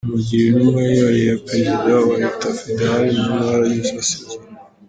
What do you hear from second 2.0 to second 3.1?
wa Etat federale